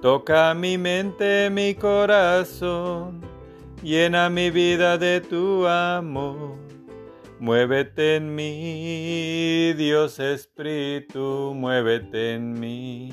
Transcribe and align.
Toca 0.00 0.54
mi 0.54 0.78
mente, 0.78 1.50
mi 1.50 1.74
corazón, 1.74 3.20
llena 3.82 4.30
mi 4.30 4.48
vida 4.48 4.96
de 4.96 5.20
tu 5.20 5.66
amor. 5.66 6.56
Muévete 7.40 8.16
en 8.16 8.32
mí, 8.32 9.72
Dios 9.74 10.20
Espíritu, 10.20 11.52
muévete 11.52 12.34
en 12.34 12.52
mí. 12.52 13.12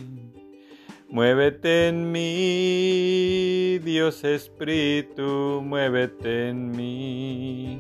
Muévete 1.10 1.88
en 1.88 2.12
mí, 2.12 3.80
Dios 3.80 4.24
Espíritu, 4.24 5.62
muévete 5.64 6.50
en 6.50 6.70
mí. 6.70 7.80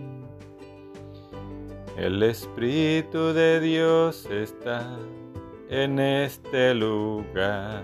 El 1.95 2.23
Espíritu 2.23 3.33
de 3.33 3.59
Dios 3.59 4.27
está 4.31 4.97
en 5.69 5.99
este 5.99 6.73
lugar. 6.73 7.83